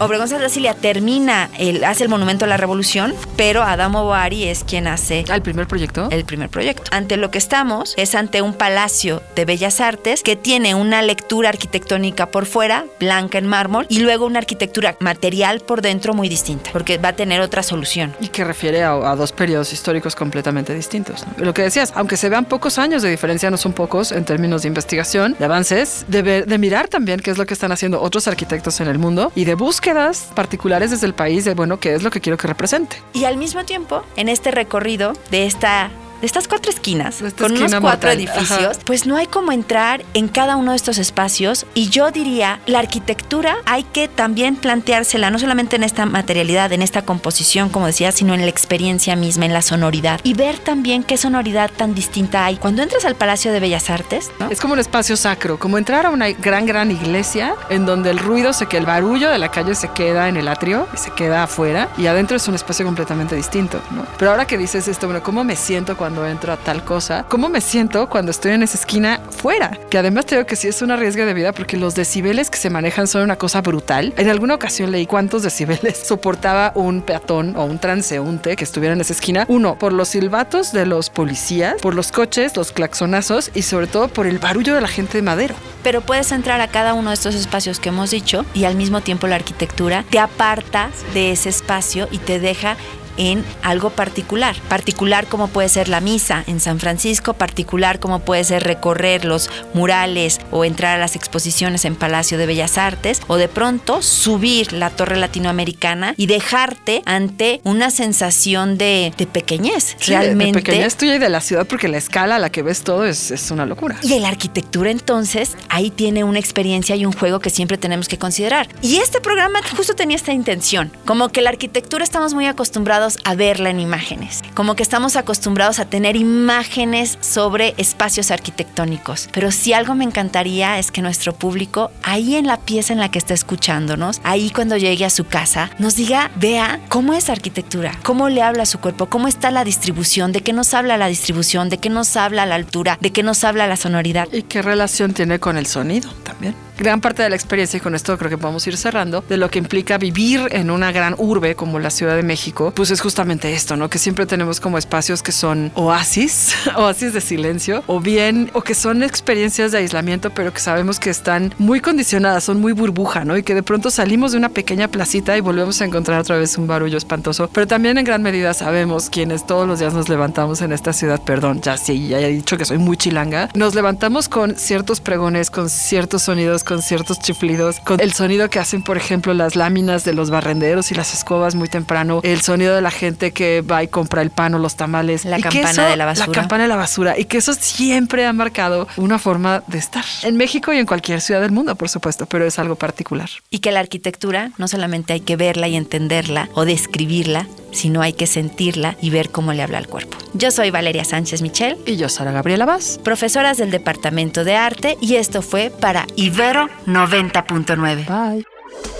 Obregón 0.00 0.28
Santa 0.28 0.48
Cilia 0.48 0.74
termina, 0.74 1.48
el, 1.58 1.84
hace 1.84 2.04
el 2.04 2.08
Monumento 2.08 2.44
a 2.44 2.48
la 2.48 2.56
Revolución, 2.56 3.14
pero 3.36 3.62
Adamo 3.62 4.04
Boari 4.04 4.44
es 4.44 4.64
quien 4.64 4.86
hace... 4.86 5.24
¿El 5.28 5.42
primer 5.42 5.66
proyecto? 5.66 6.08
El 6.10 6.24
primer 6.24 6.50
proyecto. 6.50 6.90
Ante 6.90 7.16
lo 7.16 7.30
que 7.30 7.38
estamos 7.38 7.94
es 7.96 8.14
ante 8.14 8.42
un 8.42 8.54
palacio 8.54 9.22
de 9.34 9.44
bellas 9.44 9.80
artes 9.80 10.22
que 10.22 10.36
tiene 10.36 10.74
una 10.74 11.02
lectura 11.02 11.48
arquitectónica 11.48 12.26
por 12.26 12.46
fuera, 12.46 12.84
blanca 13.00 13.38
en 13.38 13.46
mármol, 13.46 13.86
y 13.88 14.00
luego 14.00 14.26
una 14.26 14.38
arquitectura 14.38 14.96
material 15.00 15.60
por 15.60 15.82
dentro 15.82 16.14
muy 16.14 16.28
distinta, 16.28 16.70
porque 16.72 16.98
va 16.98 17.10
a 17.10 17.16
tener 17.16 17.40
otra 17.40 17.62
solución. 17.62 18.14
Y 18.20 18.28
que 18.28 18.44
refiere 18.44 18.82
a, 18.82 18.92
dos 19.14 19.32
periodos 19.32 19.72
históricos 19.72 20.14
completamente 20.14 20.33
distintos. 20.42 21.24
Lo 21.36 21.54
que 21.54 21.62
decías, 21.62 21.92
aunque 21.94 22.16
se 22.16 22.28
vean 22.28 22.44
pocos 22.44 22.78
años 22.78 23.02
de 23.02 23.10
diferencia, 23.10 23.50
no 23.50 23.56
son 23.56 23.72
pocos 23.72 24.12
en 24.12 24.24
términos 24.24 24.62
de 24.62 24.68
investigación, 24.68 25.36
de 25.38 25.44
avances, 25.44 26.04
de, 26.08 26.22
de 26.22 26.58
mirar 26.58 26.88
también 26.88 27.20
qué 27.20 27.30
es 27.30 27.38
lo 27.38 27.46
que 27.46 27.54
están 27.54 27.72
haciendo 27.72 28.00
otros 28.00 28.26
arquitectos 28.28 28.80
en 28.80 28.88
el 28.88 28.98
mundo 28.98 29.32
y 29.34 29.44
de 29.44 29.54
búsquedas 29.54 30.28
particulares 30.34 30.90
desde 30.90 31.06
el 31.06 31.14
país 31.14 31.44
de, 31.44 31.54
bueno, 31.54 31.78
qué 31.78 31.94
es 31.94 32.02
lo 32.02 32.10
que 32.10 32.20
quiero 32.20 32.36
que 32.36 32.46
represente. 32.46 32.96
Y 33.12 33.24
al 33.24 33.36
mismo 33.36 33.64
tiempo, 33.64 34.02
en 34.16 34.28
este 34.28 34.50
recorrido 34.50 35.12
de 35.30 35.46
esta 35.46 35.90
estas 36.24 36.48
cuatro 36.48 36.70
esquinas, 36.70 37.22
con 37.38 37.52
unos 37.52 37.74
cuatro 37.76 38.10
edificios, 38.10 38.78
pues 38.84 39.06
no 39.06 39.16
hay 39.16 39.26
como 39.26 39.52
entrar 39.52 40.04
en 40.14 40.28
cada 40.28 40.56
uno 40.56 40.72
de 40.72 40.76
estos 40.76 40.98
espacios. 40.98 41.66
Y 41.74 41.88
yo 41.88 42.10
diría, 42.10 42.60
la 42.66 42.80
arquitectura 42.80 43.56
hay 43.64 43.84
que 43.84 44.08
también 44.08 44.56
planteársela, 44.56 45.30
no 45.30 45.38
solamente 45.38 45.76
en 45.76 45.84
esta 45.84 46.06
materialidad, 46.06 46.72
en 46.72 46.82
esta 46.82 47.02
composición, 47.02 47.68
como 47.68 47.86
decía, 47.86 48.12
sino 48.12 48.34
en 48.34 48.40
la 48.40 48.48
experiencia 48.48 49.16
misma, 49.16 49.46
en 49.46 49.52
la 49.52 49.62
sonoridad. 49.62 50.20
Y 50.24 50.34
ver 50.34 50.58
también 50.58 51.04
qué 51.04 51.16
sonoridad 51.16 51.70
tan 51.70 51.94
distinta 51.94 52.44
hay. 52.44 52.56
Cuando 52.56 52.82
entras 52.82 53.04
al 53.04 53.14
Palacio 53.14 53.52
de 53.52 53.60
Bellas 53.60 53.90
Artes, 53.90 54.30
es 54.50 54.60
como 54.60 54.74
un 54.74 54.80
espacio 54.80 55.16
sacro, 55.16 55.58
como 55.58 55.78
entrar 55.78 56.06
a 56.06 56.10
una 56.10 56.30
gran, 56.30 56.66
gran 56.66 56.90
iglesia 56.90 57.54
en 57.70 57.86
donde 57.86 58.10
el 58.10 58.18
ruido 58.18 58.52
se 58.52 58.64
que 58.66 58.76
el 58.76 58.86
barullo 58.86 59.30
de 59.30 59.38
la 59.38 59.50
calle 59.50 59.74
se 59.74 59.88
queda 59.88 60.28
en 60.28 60.36
el 60.36 60.48
atrio 60.48 60.86
se 60.94 61.10
queda 61.10 61.44
afuera 61.44 61.88
y 61.96 62.06
adentro 62.06 62.36
es 62.36 62.46
un 62.48 62.54
espacio 62.54 62.84
completamente 62.84 63.36
distinto. 63.36 63.80
¿no? 63.90 64.06
Pero 64.18 64.30
ahora 64.30 64.46
que 64.46 64.58
dices 64.58 64.88
esto, 64.88 65.06
bueno, 65.06 65.22
¿cómo 65.22 65.44
me 65.44 65.56
siento 65.56 65.96
cuando 65.96 66.13
cuando 66.14 66.30
entro 66.30 66.52
a 66.52 66.56
tal 66.56 66.84
cosa, 66.84 67.26
cómo 67.28 67.48
me 67.48 67.60
siento 67.60 68.08
cuando 68.08 68.30
estoy 68.30 68.52
en 68.52 68.62
esa 68.62 68.78
esquina 68.78 69.20
fuera. 69.30 69.76
Que 69.90 69.98
además 69.98 70.26
te 70.26 70.36
digo 70.36 70.46
que 70.46 70.54
sí 70.54 70.68
es 70.68 70.80
una 70.80 70.94
riesgo 70.94 71.26
de 71.26 71.34
vida 71.34 71.52
porque 71.52 71.76
los 71.76 71.96
decibeles 71.96 72.50
que 72.50 72.56
se 72.56 72.70
manejan 72.70 73.08
son 73.08 73.22
una 73.22 73.34
cosa 73.34 73.62
brutal. 73.62 74.14
En 74.16 74.28
alguna 74.28 74.54
ocasión 74.54 74.92
leí 74.92 75.06
cuántos 75.06 75.42
decibeles 75.42 75.98
soportaba 76.06 76.70
un 76.76 77.02
peatón 77.02 77.56
o 77.56 77.64
un 77.64 77.80
transeúnte 77.80 78.54
que 78.54 78.62
estuviera 78.62 78.94
en 78.94 79.00
esa 79.00 79.12
esquina. 79.12 79.44
Uno, 79.48 79.76
por 79.76 79.92
los 79.92 80.10
silbatos 80.10 80.72
de 80.72 80.86
los 80.86 81.10
policías, 81.10 81.80
por 81.82 81.96
los 81.96 82.12
coches, 82.12 82.56
los 82.56 82.70
claxonazos 82.70 83.50
y 83.52 83.62
sobre 83.62 83.88
todo 83.88 84.06
por 84.06 84.28
el 84.28 84.38
barullo 84.38 84.76
de 84.76 84.82
la 84.82 84.88
gente 84.88 85.18
de 85.18 85.22
madero. 85.22 85.56
Pero 85.82 86.00
puedes 86.00 86.30
entrar 86.30 86.60
a 86.60 86.68
cada 86.68 86.94
uno 86.94 87.10
de 87.10 87.14
estos 87.14 87.34
espacios 87.34 87.80
que 87.80 87.88
hemos 87.88 88.12
dicho 88.12 88.46
y 88.54 88.66
al 88.66 88.76
mismo 88.76 89.00
tiempo 89.00 89.26
la 89.26 89.34
arquitectura 89.34 90.04
te 90.10 90.20
aparta 90.20 90.90
de 91.12 91.32
ese 91.32 91.48
espacio 91.48 92.06
y 92.12 92.18
te 92.18 92.38
deja 92.38 92.76
en 93.16 93.44
algo 93.62 93.90
particular. 93.90 94.56
Particular 94.68 95.26
como 95.26 95.48
puede 95.48 95.68
ser 95.68 95.88
la 95.88 96.00
misa 96.00 96.44
en 96.46 96.60
San 96.60 96.80
Francisco, 96.80 97.34
particular 97.34 98.00
como 98.00 98.20
puede 98.20 98.44
ser 98.44 98.64
recorrer 98.64 99.24
los 99.24 99.50
murales 99.72 100.40
o 100.50 100.64
entrar 100.64 100.96
a 100.96 101.00
las 101.00 101.16
exposiciones 101.16 101.84
en 101.84 101.96
Palacio 101.96 102.38
de 102.38 102.46
Bellas 102.46 102.78
Artes 102.78 103.20
o 103.26 103.36
de 103.36 103.48
pronto 103.48 104.02
subir 104.02 104.72
la 104.72 104.90
torre 104.90 105.16
latinoamericana 105.16 106.14
y 106.16 106.26
dejarte 106.26 107.02
ante 107.06 107.60
una 107.64 107.90
sensación 107.90 108.78
de, 108.78 109.12
pequeñez. 109.32 109.96
Realmente. 110.06 110.58
De 110.58 110.64
pequeñez 110.64 110.96
tuya 110.96 111.16
y 111.16 111.18
de 111.18 111.28
la 111.28 111.40
ciudad 111.40 111.66
porque 111.66 111.88
la 111.88 111.98
escala 111.98 112.36
a 112.36 112.38
la 112.38 112.50
que 112.50 112.62
ves 112.62 112.82
todo 112.82 113.04
es, 113.04 113.30
es 113.30 113.50
una 113.50 113.66
locura. 113.66 113.96
Y 114.02 114.18
la 114.20 114.28
arquitectura 114.28 114.90
entonces 114.90 115.56
ahí 115.68 115.90
tiene 115.90 116.24
una 116.24 116.38
experiencia 116.38 116.96
y 116.96 117.06
un 117.06 117.12
juego 117.12 117.40
que 117.40 117.50
siempre 117.50 117.78
tenemos 117.78 118.08
que 118.08 118.18
considerar. 118.18 118.68
Y 118.82 118.96
este 118.96 119.20
programa 119.20 119.60
justo 119.76 119.94
tenía 119.94 120.16
esta 120.16 120.32
intención, 120.32 120.90
como 121.04 121.28
que 121.30 121.42
la 121.42 121.50
arquitectura 121.50 122.04
estamos 122.04 122.34
muy 122.34 122.46
acostumbrados 122.46 123.03
a 123.24 123.34
verla 123.34 123.70
en 123.70 123.80
imágenes, 123.80 124.42
como 124.54 124.74
que 124.74 124.82
estamos 124.82 125.16
acostumbrados 125.16 125.78
a 125.78 125.84
tener 125.84 126.16
imágenes 126.16 127.18
sobre 127.20 127.74
espacios 127.76 128.30
arquitectónicos. 128.30 129.28
Pero 129.32 129.50
si 129.50 129.72
algo 129.72 129.94
me 129.94 130.04
encantaría 130.04 130.78
es 130.78 130.90
que 130.90 131.02
nuestro 131.02 131.34
público, 131.34 131.90
ahí 132.02 132.36
en 132.36 132.46
la 132.46 132.58
pieza 132.58 132.92
en 132.92 133.00
la 133.00 133.10
que 133.10 133.18
está 133.18 133.34
escuchándonos, 133.34 134.20
ahí 134.24 134.50
cuando 134.50 134.76
llegue 134.76 135.04
a 135.04 135.10
su 135.10 135.24
casa, 135.24 135.70
nos 135.78 135.96
diga, 135.96 136.30
vea 136.36 136.80
cómo 136.88 137.12
es 137.14 137.28
arquitectura, 137.28 137.92
cómo 138.02 138.28
le 138.28 138.42
habla 138.42 138.62
a 138.62 138.66
su 138.66 138.78
cuerpo, 138.80 139.06
cómo 139.06 139.28
está 139.28 139.50
la 139.50 139.64
distribución, 139.64 140.32
de 140.32 140.40
qué 140.40 140.52
nos 140.52 140.74
habla 140.74 140.96
la 140.96 141.08
distribución, 141.08 141.68
de 141.68 141.78
qué 141.78 141.90
nos 141.90 142.16
habla 142.16 142.46
la 142.46 142.54
altura, 142.54 142.98
de 143.00 143.10
qué 143.12 143.22
nos 143.22 143.44
habla 143.44 143.66
la 143.66 143.76
sonoridad. 143.76 144.28
Y 144.32 144.42
qué 144.42 144.62
relación 144.62 145.12
tiene 145.12 145.38
con 145.38 145.56
el 145.56 145.66
sonido 145.66 146.10
también. 146.22 146.54
Gran 146.78 147.00
parte 147.00 147.22
de 147.22 147.30
la 147.30 147.36
experiencia, 147.36 147.76
y 147.76 147.80
con 147.80 147.94
esto 147.94 148.16
creo 148.18 148.30
que 148.30 148.38
podemos 148.38 148.66
ir 148.66 148.76
cerrando, 148.76 149.24
de 149.28 149.36
lo 149.36 149.50
que 149.50 149.58
implica 149.58 149.98
vivir 149.98 150.48
en 150.50 150.70
una 150.70 150.92
gran 150.92 151.14
urbe 151.18 151.54
como 151.54 151.78
la 151.78 151.90
Ciudad 151.90 152.16
de 152.16 152.22
México, 152.22 152.72
pues 152.74 152.90
es 152.90 153.00
justamente 153.00 153.52
esto, 153.54 153.76
¿no? 153.76 153.88
Que 153.88 153.98
siempre 153.98 154.26
tenemos 154.26 154.60
como 154.60 154.78
espacios 154.78 155.22
que 155.22 155.32
son 155.32 155.70
oasis, 155.74 156.54
oasis 156.76 157.12
de 157.12 157.20
silencio, 157.20 157.82
o 157.86 158.00
bien, 158.00 158.50
o 158.54 158.62
que 158.62 158.74
son 158.74 159.02
experiencias 159.02 159.72
de 159.72 159.78
aislamiento, 159.78 160.30
pero 160.30 160.52
que 160.52 160.60
sabemos 160.60 160.98
que 160.98 161.10
están 161.10 161.54
muy 161.58 161.80
condicionadas, 161.80 162.44
son 162.44 162.60
muy 162.60 162.72
burbuja, 162.72 163.24
¿no? 163.24 163.36
Y 163.36 163.42
que 163.42 163.54
de 163.54 163.62
pronto 163.62 163.90
salimos 163.90 164.32
de 164.32 164.38
una 164.38 164.48
pequeña 164.48 164.88
placita 164.88 165.36
y 165.36 165.40
volvemos 165.40 165.80
a 165.80 165.84
encontrar 165.84 166.20
otra 166.20 166.36
vez 166.36 166.58
un 166.58 166.66
barullo 166.66 166.98
espantoso. 166.98 167.48
Pero 167.52 167.66
también 167.66 167.98
en 167.98 168.04
gran 168.04 168.22
medida 168.22 168.54
sabemos 168.54 169.10
quienes 169.10 169.46
todos 169.46 169.66
los 169.68 169.78
días 169.78 169.94
nos 169.94 170.08
levantamos 170.08 170.62
en 170.62 170.72
esta 170.72 170.92
ciudad, 170.92 171.20
perdón, 171.22 171.60
ya 171.60 171.76
sí, 171.76 172.08
ya 172.08 172.18
he 172.18 172.28
dicho 172.28 172.56
que 172.56 172.64
soy 172.64 172.78
muy 172.78 172.96
chilanga, 172.96 173.48
nos 173.54 173.74
levantamos 173.74 174.28
con 174.28 174.56
ciertos 174.56 175.00
pregones, 175.00 175.50
con 175.50 175.68
ciertos 175.68 176.22
sonidos, 176.22 176.63
con 176.64 176.82
ciertos 176.82 177.20
chiflidos, 177.20 177.80
con 177.80 178.00
el 178.00 178.12
sonido 178.12 178.50
que 178.50 178.58
hacen, 178.58 178.82
por 178.82 178.96
ejemplo, 178.96 179.34
las 179.34 179.56
láminas 179.56 180.04
de 180.04 180.14
los 180.14 180.30
barrenderos 180.30 180.90
y 180.90 180.94
las 180.94 181.14
escobas 181.14 181.54
muy 181.54 181.68
temprano, 181.68 182.20
el 182.22 182.40
sonido 182.40 182.74
de 182.74 182.80
la 182.80 182.90
gente 182.90 183.32
que 183.32 183.60
va 183.60 183.82
y 183.82 183.88
compra 183.88 184.22
el 184.22 184.30
pan 184.30 184.54
o 184.54 184.58
los 184.58 184.76
tamales. 184.76 185.24
La 185.24 185.38
campana 185.38 185.86
de 185.88 185.96
la 185.96 186.06
basura. 186.06 186.26
La 186.26 186.32
campana 186.32 186.62
de 186.64 186.68
la 186.68 186.76
basura. 186.76 187.18
Y 187.18 187.26
que 187.26 187.38
eso 187.38 187.54
siempre 187.54 188.26
ha 188.26 188.32
marcado 188.32 188.88
una 188.96 189.18
forma 189.18 189.62
de 189.66 189.78
estar 189.78 190.04
en 190.22 190.36
México 190.36 190.72
y 190.72 190.78
en 190.78 190.86
cualquier 190.86 191.20
ciudad 191.20 191.40
del 191.40 191.52
mundo, 191.52 191.74
por 191.76 191.88
supuesto, 191.88 192.26
pero 192.26 192.44
es 192.46 192.58
algo 192.58 192.76
particular. 192.76 193.28
Y 193.50 193.58
que 193.58 193.70
la 193.70 193.80
arquitectura 193.80 194.50
no 194.58 194.68
solamente 194.68 195.12
hay 195.12 195.20
que 195.20 195.36
verla 195.36 195.68
y 195.68 195.76
entenderla 195.76 196.48
o 196.54 196.64
describirla, 196.64 197.46
sino 197.74 198.00
hay 198.00 198.14
que 198.14 198.26
sentirla 198.26 198.96
y 199.00 199.10
ver 199.10 199.30
cómo 199.30 199.52
le 199.52 199.62
habla 199.62 199.78
al 199.78 199.88
cuerpo. 199.88 200.16
Yo 200.32 200.50
soy 200.50 200.70
Valeria 200.70 201.04
Sánchez 201.04 201.42
Michel. 201.42 201.76
Y 201.86 201.96
yo, 201.96 202.08
Sara 202.08 202.32
Gabriela 202.32 202.64
Vaz. 202.64 202.98
Profesoras 203.02 203.58
del 203.58 203.70
Departamento 203.70 204.44
de 204.44 204.56
Arte, 204.56 204.96
y 205.00 205.16
esto 205.16 205.42
fue 205.42 205.70
para 205.70 206.06
Ibero 206.16 206.68
90.9. 206.86 208.06
Bye. 208.06 208.44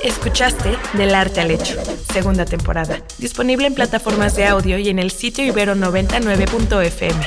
Escuchaste 0.03 0.77
Del 0.95 1.15
Arte 1.15 1.41
al 1.41 1.51
Hecho, 1.51 1.77
segunda 2.13 2.45
temporada. 2.45 2.99
Disponible 3.19 3.67
en 3.67 3.75
plataformas 3.75 4.37
de 4.37 4.47
audio 4.47 4.79
y 4.79 4.89
en 4.89 4.99
el 4.99 5.11
sitio 5.11 5.45
ibero99.fm. 5.45 7.27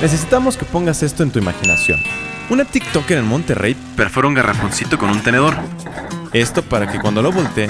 Necesitamos 0.00 0.56
que 0.56 0.64
pongas 0.64 1.02
esto 1.02 1.22
en 1.24 1.30
tu 1.30 1.40
imaginación. 1.40 2.00
Una 2.50 2.64
TikToker 2.64 3.18
en 3.18 3.26
Monterrey 3.26 3.76
perfora 3.96 4.28
un 4.28 4.34
garrafoncito 4.34 4.98
con 4.98 5.10
un 5.10 5.22
tenedor. 5.22 5.56
Esto 6.32 6.62
para 6.62 6.90
que 6.90 7.00
cuando 7.00 7.22
lo 7.22 7.32
voltee 7.32 7.68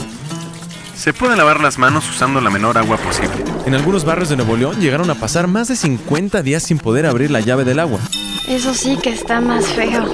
se 0.99 1.13
pueden 1.13 1.39
lavar 1.39 1.61
las 1.61 1.79
manos 1.79 2.11
usando 2.11 2.41
la 2.41 2.51
menor 2.51 2.77
agua 2.77 2.97
posible. 2.97 3.45
En 3.67 3.75
algunos 3.75 4.05
barrios 4.05 4.29
de 4.31 4.37
Nuevo 4.37 4.57
León 4.57 4.81
llegaron 4.81 5.09
a 5.11 5.15
pasar 5.15 5.47
más 5.47 5.69
de 5.69 5.77
50 5.77 6.43
días 6.43 6.65
sin 6.65 6.79
poder 6.79 7.07
abrir 7.07 7.31
la 7.31 7.39
llave 7.39 7.65
del 7.65 7.79
agua. 7.79 8.01
Eso 8.49 8.75
sí 8.75 8.99
que 9.01 9.11
está 9.11 9.41
más 9.41 9.65
feo. 9.67 10.13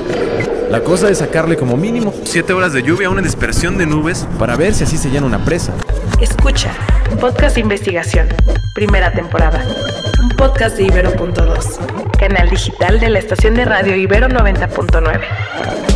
La 0.70 0.82
cosa 0.82 1.08
es 1.08 1.18
sacarle 1.18 1.56
como 1.56 1.78
mínimo 1.78 2.12
7 2.24 2.52
horas 2.52 2.74
de 2.74 2.82
lluvia 2.82 3.08
a 3.08 3.10
una 3.10 3.22
dispersión 3.22 3.78
de 3.78 3.86
nubes 3.86 4.26
para 4.38 4.56
ver 4.56 4.74
si 4.74 4.84
así 4.84 4.98
se 4.98 5.08
llena 5.08 5.24
una 5.24 5.42
presa. 5.42 5.72
Escucha, 6.20 6.70
podcast 7.18 7.54
de 7.54 7.62
investigación, 7.62 8.28
primera 8.74 9.10
temporada. 9.10 9.64
Un 10.22 10.28
podcast 10.30 10.76
de 10.76 10.84
Ibero.2, 10.84 12.12
canal 12.18 12.50
digital 12.50 13.00
de 13.00 13.08
la 13.08 13.20
estación 13.20 13.54
de 13.54 13.64
radio 13.64 13.96
Ibero 13.96 14.28
90.9. 14.28 15.93